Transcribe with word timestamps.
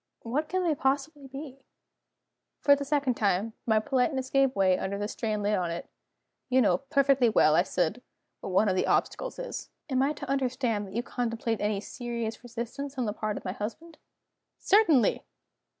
"What 0.23 0.49
can 0.49 0.63
they 0.63 0.73
possibly 0.73 1.27
be?" 1.27 1.61
For 2.59 2.75
the 2.75 2.83
second 2.83 3.13
time, 3.13 3.53
my 3.67 3.77
politeness 3.77 4.31
gave 4.31 4.55
way 4.55 4.75
under 4.75 4.97
the 4.97 5.07
strain 5.07 5.43
laid 5.43 5.57
on 5.57 5.69
it. 5.69 5.87
"You 6.49 6.59
know 6.59 6.79
perfectly 6.79 7.29
well," 7.29 7.53
I 7.53 7.61
said, 7.61 8.01
"what 8.39 8.49
one 8.49 8.67
of 8.67 8.75
the 8.75 8.87
obstacles 8.87 9.37
is." 9.37 9.69
"Am 9.91 10.01
I 10.01 10.13
to 10.13 10.27
understand 10.27 10.87
that 10.87 10.95
you 10.95 11.03
contemplate 11.03 11.61
any 11.61 11.81
serious 11.81 12.41
resistance 12.41 12.97
on 12.97 13.05
the 13.05 13.13
part 13.13 13.37
of 13.37 13.45
my 13.45 13.51
husband?" 13.51 13.99
"Certainly!" 14.57 15.23